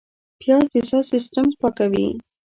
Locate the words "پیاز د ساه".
0.39-1.03